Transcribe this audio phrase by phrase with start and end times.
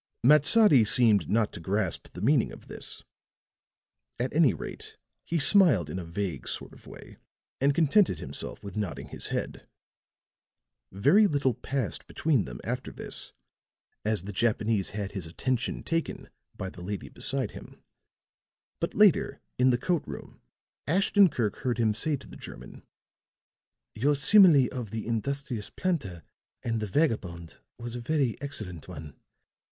[0.23, 3.03] Matsadi seemed not to grasp the meaning of this;
[4.19, 7.17] at any rate he smiled in a vague sort of way
[7.59, 9.67] and contented himself with nodding his head.
[10.91, 13.31] Very little passed between them after this,
[14.03, 17.79] as the Japanese had his attention taken by the lady beside him;
[18.79, 20.41] but later, in the coat room,
[20.87, 22.81] Ashton Kirk heard him say to the German:
[23.93, 26.23] "Your simile of the industrious planter
[26.63, 29.15] and the vagabond was a very excellent one.